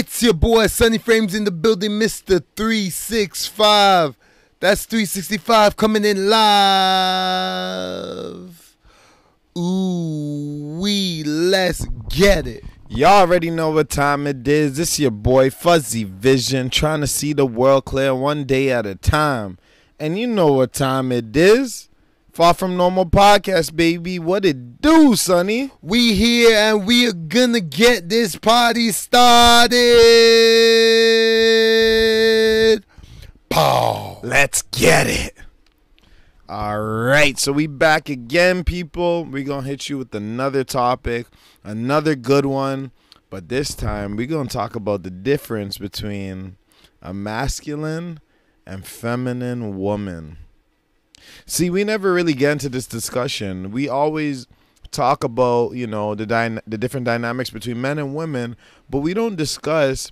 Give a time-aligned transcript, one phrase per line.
[0.00, 2.40] It's your boy Sunny Frames in the building, Mr.
[2.54, 4.16] 365.
[4.60, 7.66] That's 365 coming in live.
[9.58, 12.62] Ooh, we let's get it.
[12.88, 14.76] Y'all already know what time it is.
[14.76, 18.94] This your boy Fuzzy Vision trying to see the world clear one day at a
[18.94, 19.58] time.
[19.98, 21.88] And you know what time it is.
[22.38, 24.20] Far from normal podcast, baby.
[24.20, 25.72] What it do, Sonny?
[25.82, 29.74] We here and we are gonna get this party started.
[33.48, 34.20] Pow.
[34.22, 35.34] Let's get it.
[36.48, 39.24] All right, so we back again, people.
[39.24, 41.26] we gonna hit you with another topic,
[41.64, 42.92] another good one.
[43.30, 46.56] But this time we gonna talk about the difference between
[47.02, 48.20] a masculine
[48.64, 50.38] and feminine woman.
[51.46, 53.70] See, we never really get into this discussion.
[53.70, 54.46] We always
[54.90, 58.56] talk about, you know, the dyna- the different dynamics between men and women,
[58.88, 60.10] but we don't discuss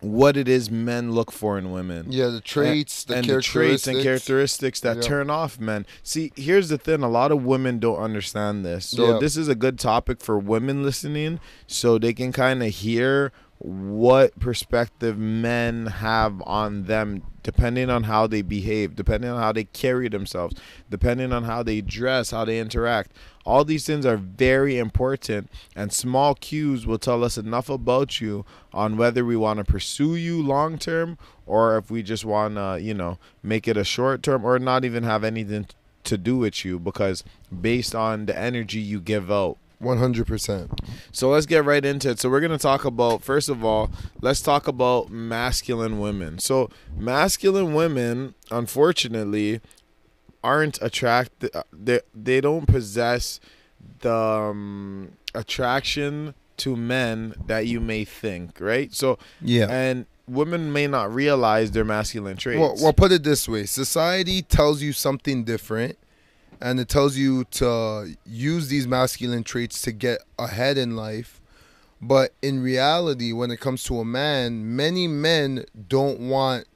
[0.00, 2.06] what it is men look for in women.
[2.10, 3.52] Yeah, the traits, and, the and characteristics.
[3.52, 5.86] the traits and characteristics that turn off men.
[6.02, 8.86] See, here's the thing: a lot of women don't understand this.
[8.86, 13.32] So this is a good topic for women listening, so they can kind of hear
[13.64, 19.64] what perspective men have on them depending on how they behave depending on how they
[19.64, 20.54] carry themselves
[20.90, 23.12] depending on how they dress how they interact.
[23.46, 28.44] All these things are very important and small cues will tell us enough about you
[28.74, 32.78] on whether we want to pursue you long term or if we just want to
[32.82, 35.66] you know make it a short term or not even have anything
[36.04, 37.24] to do with you because
[37.62, 40.78] based on the energy you give out 100%.
[41.12, 42.18] so let's get right into it.
[42.18, 43.90] So we're going to talk about first of all,
[44.20, 46.38] let's talk about masculine women.
[46.38, 49.60] So masculine women, unfortunately,
[50.42, 51.50] aren't attracted.
[51.72, 53.40] They they don't possess
[54.00, 58.92] the um, attraction to men that you may think, right?
[58.92, 59.66] So Yeah.
[59.70, 62.60] and women may not realize their masculine traits.
[62.60, 65.98] Well, well, put it this way society tells you something different,
[66.64, 71.42] and it tells you to use these masculine traits to get ahead in life.
[72.00, 76.66] But in reality, when it comes to a man, many men don't want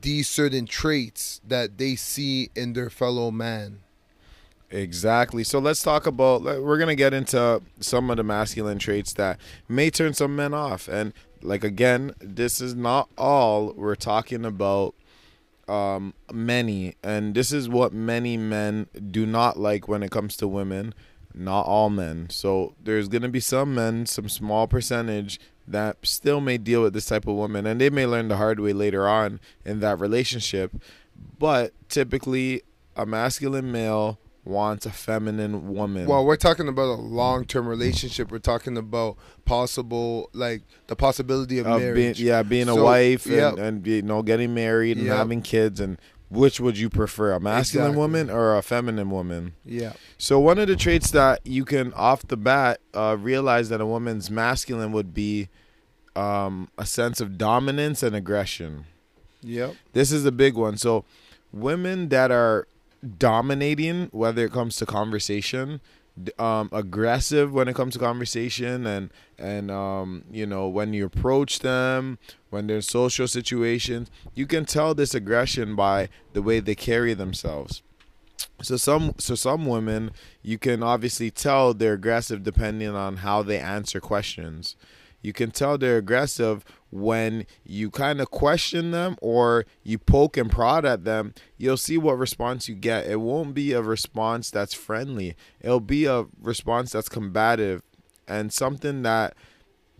[0.00, 3.80] these certain traits that they see in their fellow man.
[4.70, 5.42] Exactly.
[5.42, 6.42] So let's talk about.
[6.42, 10.86] We're gonna get into some of the masculine traits that may turn some men off,
[10.86, 13.72] and like again, this is not all.
[13.72, 14.94] We're talking about
[15.70, 20.48] um, many, and this is what many men do not like when it comes to
[20.48, 20.94] women.
[21.32, 22.28] Not all men.
[22.30, 25.38] So there's gonna be some men, some small percentage
[25.68, 28.58] that still may deal with this type of woman, and they may learn the hard
[28.58, 30.72] way later on in that relationship.
[31.38, 32.62] But typically,
[32.96, 36.06] a masculine male wants a feminine woman.
[36.06, 38.30] Well, we're talking about a long term relationship.
[38.30, 42.20] We're talking about possible, like the possibility of, of being, marriage.
[42.20, 43.58] yeah, being a So, wife and, yep.
[43.58, 45.16] and you know getting married and Yep.
[45.16, 45.98] having kids and
[46.30, 48.00] which would you prefer, a masculine Exactly.
[48.00, 49.54] woman or a feminine woman?
[49.64, 49.94] Yeah.
[50.16, 53.86] So one of the traits that you can off the bat uh, realize that a
[53.86, 55.48] woman's masculine would be
[56.14, 58.84] um, a sense of dominance and aggression.
[59.42, 59.74] Yep.
[59.92, 60.76] This is a big one.
[60.76, 61.04] So
[61.52, 62.68] women that are
[63.18, 65.80] dominating, whether it comes to conversation,
[66.38, 71.60] um, aggressive when it comes to conversation, and and um, you know when you approach
[71.60, 72.18] them,
[72.50, 77.82] when there's social situations, you can tell this aggression by the way they carry themselves.
[78.62, 80.10] So some so some women
[80.42, 84.76] you can obviously tell they're aggressive depending on how they answer questions.
[85.22, 90.50] You can tell they're aggressive when you kind of question them or you poke and
[90.50, 91.34] prod at them.
[91.56, 93.06] You'll see what response you get.
[93.06, 95.36] It won't be a response that's friendly.
[95.60, 97.82] It'll be a response that's combative
[98.26, 99.34] and something that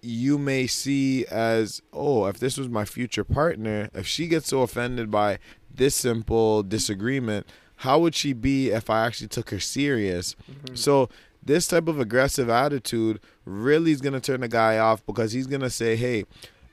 [0.03, 4.63] you may see as, oh, if this was my future partner, if she gets so
[4.63, 5.39] offended by
[5.73, 7.47] this simple disagreement,
[7.77, 10.37] how would she be if I actually took her serious?
[10.51, 10.75] Mm-hmm.
[10.75, 11.09] So
[11.43, 15.71] this type of aggressive attitude really is gonna turn the guy off because he's gonna
[15.71, 16.25] say, Hey,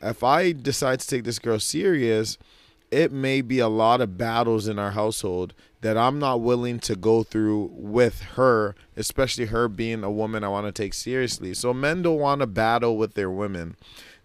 [0.01, 2.37] if I decide to take this girl serious,
[2.91, 6.95] it may be a lot of battles in our household that I'm not willing to
[6.95, 11.53] go through with her, especially her being a woman I want to take seriously.
[11.53, 13.75] So men don't want to battle with their women.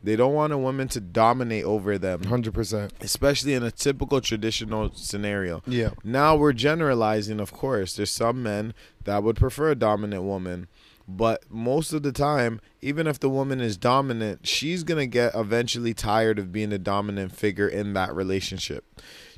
[0.04, 2.90] They don't want a woman to dominate over them, 100%.
[3.00, 5.62] especially in a typical traditional scenario.
[5.66, 5.90] Yeah.
[6.02, 7.94] Now we're generalizing, of course.
[7.94, 10.66] There's some men that would prefer a dominant woman,
[11.08, 15.34] but most of the time, even if the woman is dominant, she's going to get
[15.34, 18.84] eventually tired of being a dominant figure in that relationship.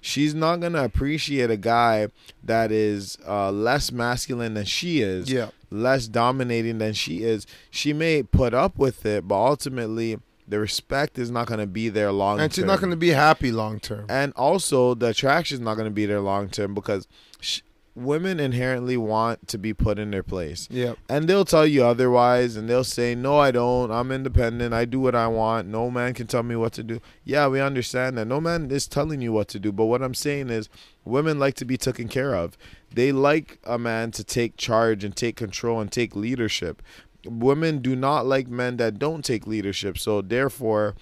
[0.01, 2.09] She's not going to appreciate a guy
[2.43, 5.49] that is uh, less masculine than she is, Yeah.
[5.71, 7.47] less dominating than she is.
[7.71, 11.89] She may put up with it, but ultimately, the respect is not going to be
[11.89, 14.05] there long and she's not going to be happy long term.
[14.11, 17.09] and also the attraction is not going to be there long term because
[17.41, 17.63] sh-
[17.95, 20.69] women inherently want to be put in their place.
[20.71, 20.99] Yep.
[21.09, 23.91] and they'll tell you otherwise and they'll say no i don't.
[23.91, 24.75] I'm independent.
[24.75, 25.69] I do what i want.
[25.69, 27.01] No man can tell me what to do.
[27.25, 28.27] Yeah we understand that.
[28.27, 30.69] No man is telling you what to do but what i'm saying is
[31.05, 32.57] women like to be taken care of.
[32.93, 36.83] They like a man to take charge and take control and take leadership.
[37.27, 40.95] Women do not like men that don't take leadership so therefore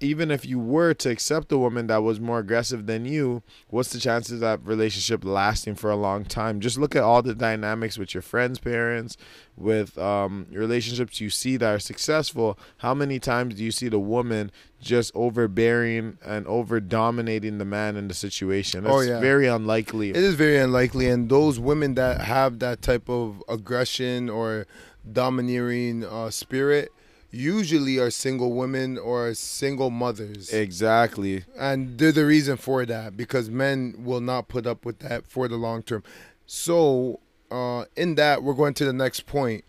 [0.00, 3.92] even if you were to accept a woman that was more aggressive than you, what's
[3.92, 6.60] the chances of that relationship lasting for a long time?
[6.60, 9.16] Just look at all the dynamics with your friends' parents,
[9.56, 12.58] with um, relationships you see that are successful.
[12.78, 17.96] How many times do you see the woman just overbearing and over dominating the man
[17.96, 18.84] in the situation?
[18.84, 19.18] That's Oh, yeah.
[19.20, 20.10] very unlikely.
[20.10, 24.66] It is very unlikely, and those women that have that type of aggression or
[25.10, 26.92] domineering uh, spirit
[27.30, 31.44] usually are single women or single mothers, exactly.
[31.58, 35.48] and they're the reason for that because men will not put up with that for
[35.48, 36.02] the long term.
[36.46, 37.20] So,
[37.50, 39.64] uh, in that, we're going to the next point.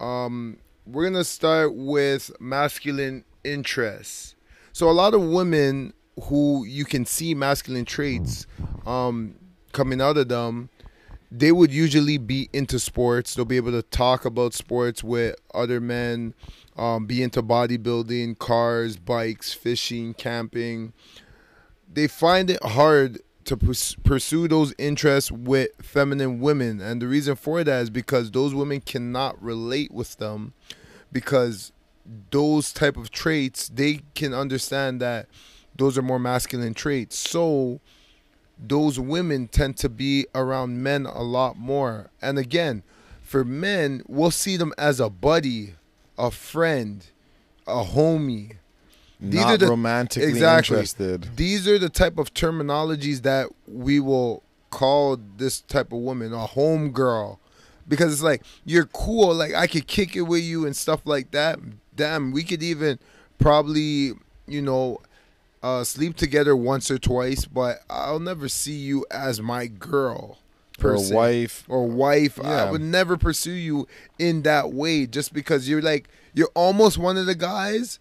[0.00, 4.34] Um, we're gonna start with masculine interests.
[4.72, 5.94] So, a lot of women
[6.24, 8.46] who you can see masculine traits
[8.86, 9.34] um,
[9.72, 10.68] coming out of them,
[11.36, 13.34] they would usually be into sports.
[13.34, 16.32] They'll be able to talk about sports with other men,
[16.76, 20.92] um, be into bodybuilding, cars, bikes, fishing, camping.
[21.92, 26.80] They find it hard to pursue those interests with feminine women.
[26.80, 30.54] And the reason for that is because those women cannot relate with them
[31.10, 31.72] because
[32.30, 35.26] those type of traits, they can understand that
[35.74, 37.18] those are more masculine traits.
[37.18, 37.80] So
[38.58, 42.10] those women tend to be around men a lot more.
[42.22, 42.82] And again,
[43.22, 45.74] for men, we'll see them as a buddy,
[46.16, 47.04] a friend,
[47.66, 48.52] a homie.
[49.20, 50.76] These Not the- romantically exactly.
[50.76, 51.36] interested.
[51.36, 56.46] These are the type of terminologies that we will call this type of woman a
[56.46, 57.38] home girl.
[57.86, 61.30] Because it's like you're cool, like I could kick it with you and stuff like
[61.32, 61.58] that.
[61.94, 62.98] Damn, we could even
[63.38, 64.12] probably,
[64.46, 65.00] you know,
[65.64, 70.38] uh, sleep together once or twice, but I'll never see you as my girl.
[70.78, 71.14] Or per a se.
[71.14, 71.64] wife.
[71.68, 72.38] or wife.
[72.38, 73.88] I would never pursue you
[74.18, 77.98] in that way just because you're like you're almost one of the guys,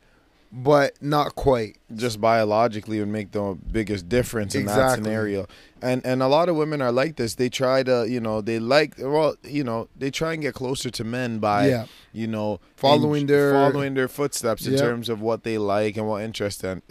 [0.55, 1.77] but not quite.
[1.95, 5.47] just biologically would make the biggest difference in that scenario.
[5.81, 7.35] And and a lot of women are like this.
[7.35, 10.89] They try to, you know, they like well, you know, they try and get closer
[10.91, 11.85] to men by Yeah.
[12.13, 14.81] you know, Following in- their- following their footsteps in Yep.
[14.81, 16.81] terms of what they like and what interest and,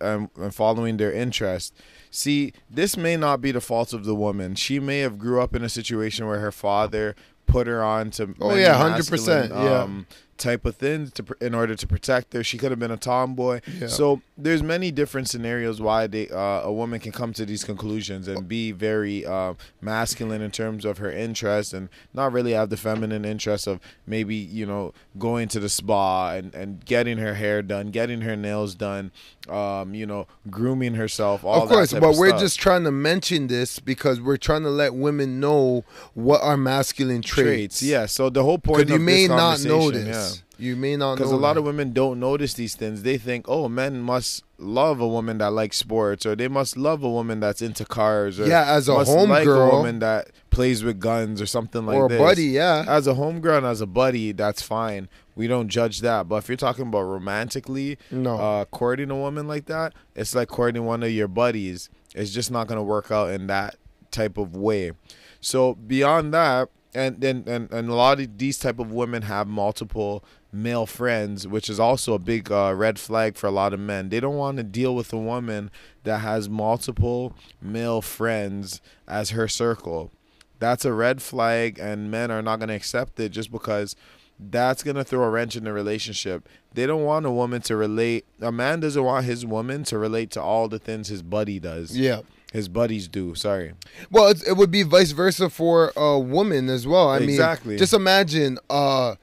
[0.00, 1.74] and and following their interest.
[2.10, 4.54] See, this may not be the fault of the woman.
[4.54, 7.14] She may have grew up in a situation where her father
[7.46, 9.82] put her on to Oh, yeah, 100%, masculine, yeah.
[9.82, 10.06] Um,
[10.40, 12.42] type of things to in order to protect her.
[12.42, 13.60] She could have been a tomboy.
[13.78, 13.86] Yeah.
[13.86, 18.26] So there's many different scenarios why they uh, a woman can come to these conclusions
[18.26, 22.76] and be very uh, masculine in terms of her interest and not really have the
[22.76, 27.62] feminine interest of maybe you know going to the spa and, and getting her hair
[27.62, 29.12] done, getting her nails done,
[29.48, 31.44] um, you know, grooming herself.
[31.44, 32.40] All of course, but of we're stuff.
[32.40, 35.84] just trying to mention this because we're trying to let women know
[36.14, 37.80] what are masculine traits.
[37.80, 37.82] traits.
[37.82, 38.06] Yeah.
[38.06, 40.06] So the whole point Because you may not know this.
[40.06, 40.29] yeah.
[40.60, 41.60] You may not because a lot that.
[41.60, 43.02] of women don't notice these things.
[43.02, 47.02] They think, oh, men must love a woman that likes sports, or they must love
[47.02, 49.70] a woman that's into cars, or Yeah, as a must home like girl.
[49.70, 52.18] a woman that plays with guns or something like or a this.
[52.18, 52.84] buddy, yeah.
[52.86, 55.08] As a homegirl and as a buddy, that's fine.
[55.34, 56.28] We don't judge that.
[56.28, 58.36] But if you're talking about romantically, No.
[58.36, 61.88] uh, courting a woman like that, it's like courting one of your buddies.
[62.14, 63.76] It's just not gonna work out in that
[64.10, 64.92] type of way.
[65.40, 69.46] So beyond that, and then and, and a lot of these type of women have
[69.46, 73.80] multiple male friends, which is also a big uh, red flag for a lot of
[73.80, 74.08] men.
[74.08, 75.70] They don't want to deal with a woman
[76.04, 80.10] that has multiple male friends as her circle.
[80.58, 83.96] That's a red flag, and men are not going to accept it just because
[84.38, 86.48] that's going to throw a wrench in the relationship.
[86.74, 88.24] They don't want a woman to relate.
[88.40, 91.96] A man doesn't want his woman to relate to all the things his buddy does.
[91.96, 92.20] yeah.
[92.52, 93.36] His buddies do.
[93.36, 93.74] Sorry.
[94.10, 97.08] Well, it's, it would be vice versa for a woman as well.
[97.08, 97.70] I Exactly.
[97.70, 99.14] mean, just imagine uh,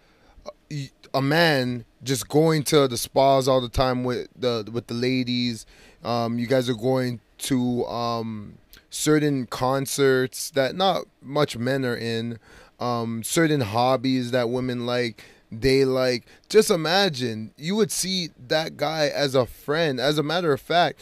[1.17, 5.65] a man just going to the spas all the time with the with the ladies.
[6.03, 8.59] Um, you guys are going to um,
[8.91, 12.37] certain concerts that not much men are in.
[12.79, 15.23] Um, certain hobbies that women like.
[15.49, 16.25] They like.
[16.49, 19.97] Just imagine you would see that guy as a friend.
[19.97, 20.99] As a matter of fact,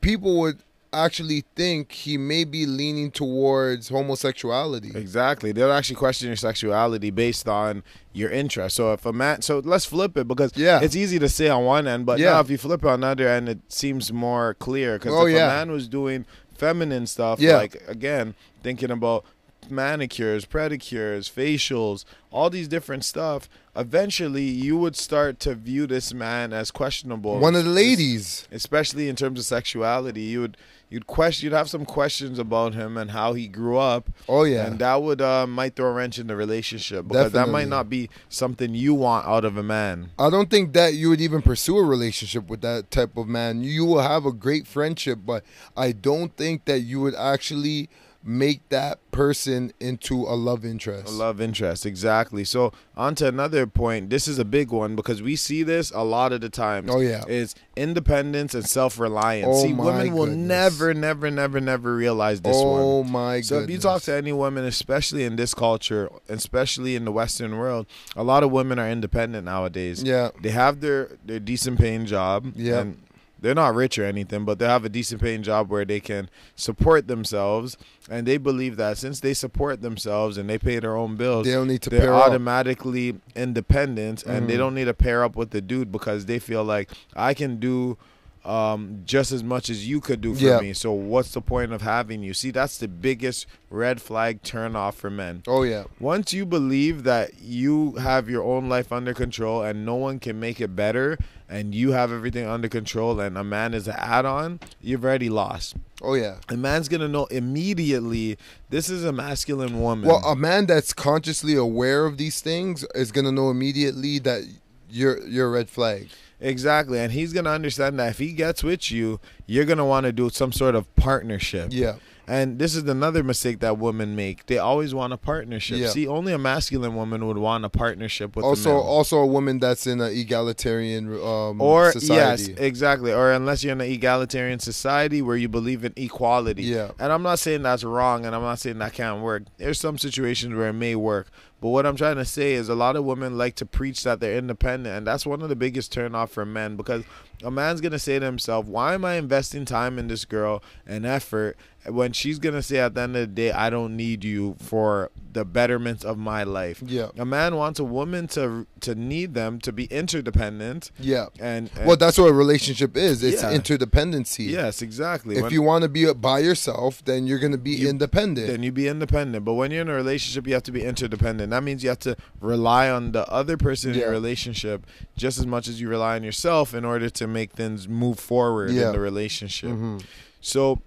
[0.00, 0.62] people would
[0.94, 4.92] actually think he may be leaning towards homosexuality.
[4.94, 5.52] Exactly.
[5.52, 7.82] They'll actually question your sexuality based on
[8.12, 8.76] your interest.
[8.76, 10.80] So if a man, so let's flip it because Yeah.
[10.82, 12.32] it's easy to say on one end, but Yeah.
[12.32, 14.98] now if you flip it on the other end, it seems more clear.
[14.98, 15.46] Because Oh, if yeah.
[15.46, 16.24] a man was doing
[16.56, 17.56] feminine stuff, Yeah.
[17.56, 19.24] like again, thinking about
[19.70, 26.52] manicures, pedicures, facials, all these different stuff, eventually you would start to view this man
[26.52, 27.38] as questionable.
[27.38, 28.48] One of the ladies.
[28.52, 30.56] especially in terms of sexuality, you would
[30.88, 34.10] you'd question you'd have some questions about him and how he grew up.
[34.28, 34.66] Oh yeah.
[34.66, 37.90] And that would uh, might throw a wrench in the relationship because that might not
[37.90, 40.10] be something you want out of a man.
[40.18, 43.62] I don't think that you would even pursue a relationship with that type of man.
[43.64, 45.44] You will have a great friendship, but
[45.76, 47.88] I don't think that you would actually
[48.24, 51.08] make that person into a love interest.
[51.08, 52.42] A love interest, exactly.
[52.42, 54.08] So on to another point.
[54.08, 56.90] This is a big one because we see this a lot of the times.
[56.90, 57.24] Oh, yeah.
[57.28, 59.48] is independence and self reliance.
[59.50, 60.48] Oh, see, women will goodness.
[60.48, 62.80] never, never, never, never realize this oh one.
[62.82, 67.04] oh my So if you talk to any women, especially in this culture, especially in
[67.04, 70.02] the Western world, a lot of women are independent nowadays.
[70.02, 70.30] Yeah.
[70.40, 72.52] They have their their decent paying job.
[72.56, 72.80] Yeah.
[72.80, 73.03] And
[73.44, 76.30] they're not rich or anything, but they have a decent paying job where they can
[76.56, 77.76] support themselves,
[78.10, 81.52] and they believe that since they support themselves and they pay their own bills, They
[81.52, 82.26] don't need to they're pair up.
[82.28, 84.58] automatically independent, and they Mhm.
[84.58, 87.98] don't need to pair up with the dude because they feel like I can do
[88.44, 90.60] um, just as much as you could do for Yeah.
[90.60, 90.72] me.
[90.74, 92.34] So what's the point of having you?
[92.34, 95.42] See, that's the biggest red flag turn off for men.
[95.46, 95.84] Oh yeah.
[95.98, 100.38] Once you believe that you have your own life under control and no one can
[100.38, 101.16] make it better
[101.48, 105.76] and you have everything under control and a man is an add-on, you've already lost.
[106.02, 106.36] Oh yeah.
[106.50, 108.36] A man's gonna know immediately
[108.70, 110.08] this is a masculine woman.
[110.08, 114.42] Well, a man that's consciously aware of these things is gonna know immediately that
[114.90, 116.08] you're you're a red flag.
[116.40, 120.12] Exactly, and he's gonna understand that if he gets with you, you're gonna want to
[120.12, 121.68] do some sort of partnership.
[121.72, 121.96] Yeah.
[122.26, 124.46] And this is another mistake that women make.
[124.46, 125.78] They always want a partnership.
[125.78, 125.88] Yeah.
[125.88, 128.78] See, only a masculine woman would want a partnership with a Also, man.
[128.82, 132.52] also a woman that's in an egalitarian um, or society.
[132.52, 133.12] yes, exactly.
[133.12, 136.62] Or unless you're in an egalitarian society where you believe in equality.
[136.64, 136.92] Yeah.
[136.98, 139.44] And I'm not saying that's wrong, and I'm not saying that can't work.
[139.58, 141.28] There's some situations where it may work,
[141.60, 144.20] but what I'm trying to say is a lot of women like to preach that
[144.20, 147.04] they're independent, and that's one of the biggest turnoff for men because
[147.42, 151.04] a man's gonna say to himself, "Why am I investing time in this girl and
[151.04, 154.56] effort?" When she's gonna say at the end of the day, "I don't need you
[154.58, 157.08] for the betterment of my life." Yeah.
[157.18, 161.26] A man wants a woman to to need them to be interdependent Yeah.
[161.40, 163.22] and, and Well, that's what a relationship is.
[163.22, 163.52] It's Yeah.
[163.56, 164.48] interdependency.
[164.50, 165.36] Yes, exactly.
[165.36, 168.46] If When- you want to be by yourself, then you're going to be You- independent.
[168.46, 169.44] then you be independent.
[169.44, 171.50] But when you're in a relationship, you have to be interdependent.
[171.50, 174.86] That means you have to rely on the other person in your relationship
[175.16, 178.70] just as much as you rely on yourself in order to make things move forward
[178.72, 178.86] Yeah.
[178.88, 179.70] in the relationship.
[179.70, 180.02] Mhm.
[180.40, 180.80] So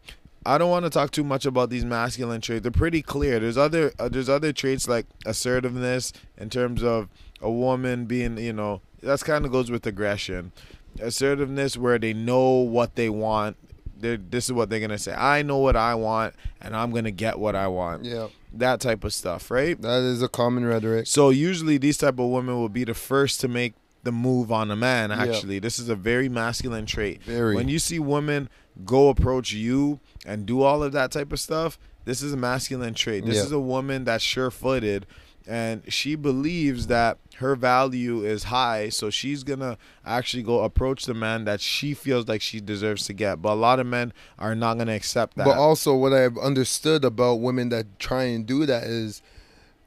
[0.47, 2.63] I don't want to talk too much about these masculine traits.
[2.63, 3.39] They're pretty clear.
[3.39, 7.09] There's other uh, there's other traits like assertiveness in terms of
[7.41, 10.51] a woman being, you know, that's kind of goes with aggression.
[10.99, 13.57] Assertiveness where they know what they want.
[13.99, 15.13] They're, this is what they're gonna say.
[15.13, 18.05] I know what I want, and I'm gonna get what I want.
[18.05, 19.79] Yeah, That type of stuff, right?
[19.81, 21.07] that is a common rhetoric.
[21.07, 23.73] So usually these type of women will be the first to make
[24.07, 25.11] the move on a man.
[25.11, 27.21] Actually, this is a very masculine trait.
[27.23, 27.55] Very.
[27.55, 28.47] When you see women
[28.85, 32.93] go approach you and do all of that type of stuff, this is a masculine
[32.93, 33.25] trait.
[33.25, 33.43] This Yeah.
[33.43, 35.05] is a woman that's sure-footed
[35.45, 41.13] and she believes that her value is high, so she's gonna actually go approach the
[41.13, 43.41] man that she feels like she deserves to get.
[43.41, 45.45] But a lot of men are not gonna accept that.
[45.45, 49.21] But also, what I've understood about women that try and do that is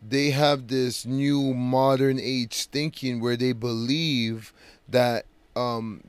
[0.07, 4.53] they have this new modern age thinking where they believe
[4.89, 5.27] that
[5.57, 6.03] um,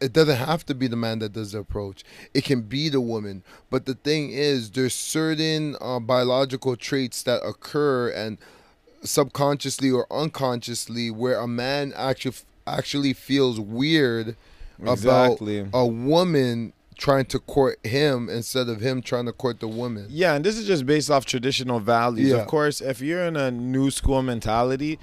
[0.00, 2.04] it doesn't have to be the man that does the approach.
[2.34, 3.42] It can be the woman.
[3.70, 8.38] But the thing is, there's certain uh, biological traits that occur and
[9.04, 12.36] subconsciously or unconsciously where a man actually
[12.66, 14.36] actually feels weird
[14.80, 15.60] Exactly.
[15.60, 20.06] about a woman trying to court him instead of him trying to court the woman.
[20.08, 22.30] Yeah, and this is just based off traditional values.
[22.30, 22.36] Yeah.
[22.36, 25.00] Of course, if you're in a new school mentality,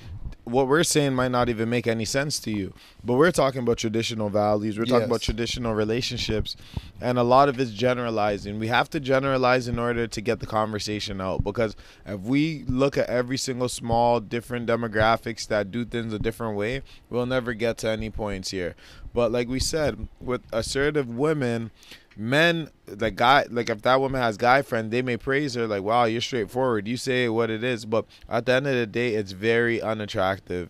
[0.49, 2.73] what we're saying might not even make any sense to you.
[3.03, 4.77] But we're talking about traditional values.
[4.77, 5.07] We're talking Yes.
[5.07, 6.55] about traditional relationships.
[7.01, 8.59] And a lot of it's generalizing.
[8.59, 11.43] We have to generalize in order to get the conversation out.
[11.43, 11.75] Because
[12.05, 16.81] if we look at every single small different demographics that do things a different way,
[17.09, 18.75] we'll never get to any points here.
[19.13, 21.71] But like we said, with assertive women,
[22.19, 25.81] men like guy like if that woman has guy friend they may praise her like
[25.81, 26.87] wow you're straightforward.
[26.87, 27.85] You say what it is.
[27.85, 30.69] But at the end of the day it's very unattractive.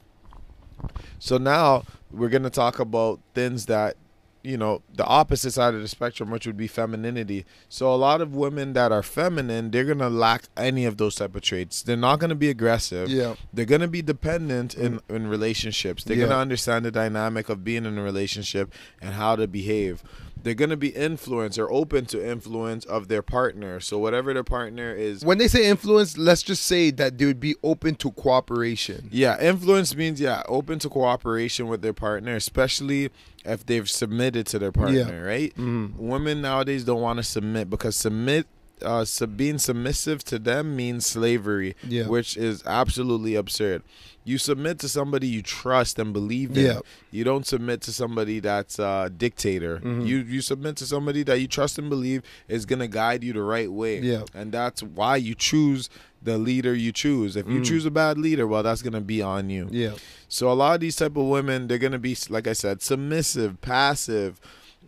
[1.18, 3.98] So now we're gonna talk about things that
[4.44, 8.22] you know the opposite side of the spectrum which would be femininity so a lot
[8.22, 11.98] of women that are feminine they're gonna lack any of those type of traits they're
[11.98, 13.36] not gonna be aggressive Yeah.
[13.54, 16.28] they're gonna be dependent in in relationships they're Yeah.
[16.28, 20.04] gonna understand the dynamic of being in a relationship and how to behave
[20.42, 24.94] they're gonna be influenced or open to influence of their partner so whatever their partner
[24.96, 29.10] is When they say influence, let's just say that they would be open to cooperation.
[29.12, 33.10] Yeah, influence means yeah, open to cooperation with their partner, especially
[33.54, 35.54] if they've submitted to their partner, right?
[35.58, 35.96] Mhm.
[35.98, 38.48] Women nowadays don't want to submit because submit
[38.82, 42.08] uh sub- being submissive to them means slavery, Yeah.
[42.08, 43.82] which is absolutely absurd.
[44.24, 46.66] You submit to somebody you trust and believe in.
[46.66, 46.80] Yeah.
[47.12, 49.80] You don't submit to somebody that's a dictator.
[49.84, 50.08] Mhm.
[50.08, 53.34] You you submit to somebody that you trust and believe is going to guide you
[53.34, 54.00] the right way.
[54.00, 54.24] Yeah.
[54.34, 55.90] And that's why you choose
[56.22, 57.36] the leader you choose.
[57.36, 57.66] If you Mm.
[57.66, 59.68] choose a bad leader, well that's going to be on you.
[59.72, 59.94] Yeah.
[60.28, 63.62] So a lot of these type of women, they're gonna be like I said, submissive,
[63.62, 64.40] passive.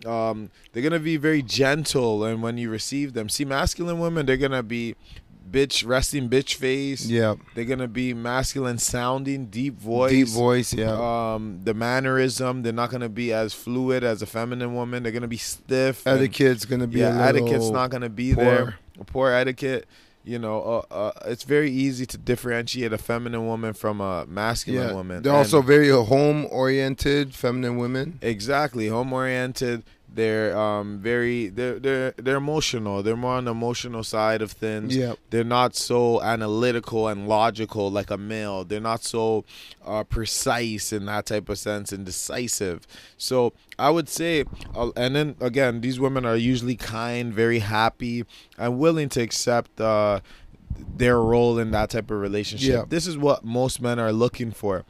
[0.05, 4.37] Um, they're gonna be very gentle, and when you receive them, see masculine women, they're
[4.37, 4.95] gonna be
[5.51, 7.05] bitch resting bitch face.
[7.07, 7.35] Yeah.
[7.55, 10.11] They're gonna be masculine sounding, deep voice.
[10.11, 10.73] Deep voice.
[10.73, 10.93] Yeah.
[11.33, 15.03] Um, the mannerism, they're not gonna be as fluid as a feminine woman.
[15.03, 16.05] They're gonna be stiff.
[16.05, 18.43] and- Etiquette's gonna be yeah, etiquette's not gonna be poor.
[18.43, 18.75] there.
[19.07, 19.85] Poor etiquette.
[20.23, 24.89] You know, uh, uh, it's very easy to differentiate a feminine woman from a masculine
[24.89, 24.93] Yeah.
[24.93, 25.23] woman.
[25.23, 28.19] They're And- also very home oriented, feminine women.
[28.21, 29.83] Exactly, home oriented.
[30.13, 33.01] They're um very they're they're they're emotional.
[33.01, 34.95] They're more on the emotional side of things.
[34.95, 35.13] Yeah.
[35.29, 38.65] They're not so analytical and logical like a male.
[38.65, 39.45] They're not so
[39.85, 42.85] uh, precise in that type of sense and decisive.
[43.17, 44.43] So I would say,
[44.75, 48.25] uh, and then again, these women are usually kind, very happy,
[48.57, 50.19] and willing to accept uh,
[50.97, 52.69] their role in that type of relationship.
[52.69, 52.83] Yeah.
[52.87, 54.83] This is what most men are looking for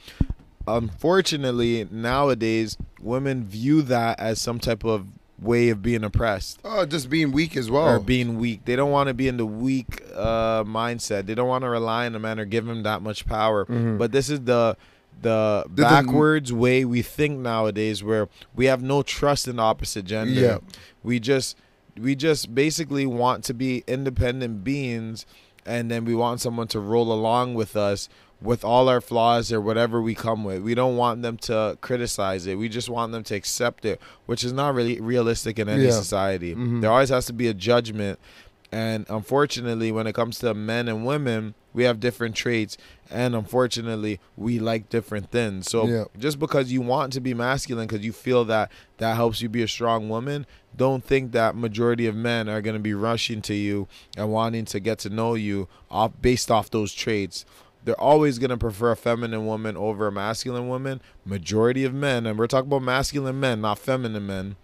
[0.68, 5.06] unfortunately nowadays women view that as some type of
[5.40, 7.88] way of being oppressed Oh, just being weak as well.
[7.96, 11.48] or being weak they don't want to be in the weak uh, mindset they don't
[11.48, 13.98] want to rely on a man or give him that much power Mhm.
[13.98, 14.78] but this is the
[15.22, 19.64] the The- the- backwards way we think nowadays where we have no trust in the
[19.64, 20.58] opposite gender Yeah.
[21.04, 21.58] we just
[22.00, 25.26] we just basically want to be independent beings
[25.66, 28.10] and then we want someone to roll along with us
[28.42, 30.62] with all our flaws or whatever we come with.
[30.64, 32.58] We don't want them to criticize it.
[32.58, 35.92] We just want them to accept it, which is not really realistic in any Yeah.
[35.92, 36.56] society.
[36.56, 36.82] Mhm.
[36.82, 38.20] There always has to be a judgment.
[38.72, 42.78] And unfortunately, when it comes to men and women, we have different traits.
[43.12, 45.70] And unfortunately, we like different things.
[45.70, 46.04] So Yeah.
[46.18, 49.62] just because you want to be masculine, because you feel that that helps you be
[49.62, 53.54] a strong woman, don't think that majority of men are going to be rushing to
[53.54, 57.46] you and wanting to get to know you off based off those traits.
[57.84, 61.02] They're always going to prefer a feminine woman over a masculine woman.
[61.26, 64.56] Majority of men, and we're talking about masculine men, not feminine men.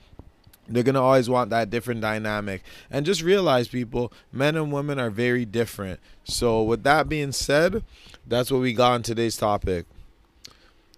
[0.70, 5.10] They're gonna always want that different dynamic, and just realize, people, men and women are
[5.10, 6.02] very different.
[6.26, 7.84] So, with that being said,
[8.28, 9.86] that's what we got on today's topic.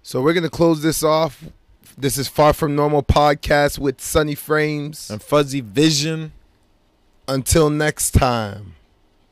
[0.01, 1.43] So we're gonna close this off.
[1.95, 5.09] This is Far From Normal podcast with Sunny Frames.
[5.11, 6.31] And fuzzy vision,
[7.27, 8.73] Until next time,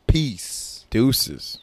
[0.05, 0.85] peace.
[0.91, 1.59] deuces.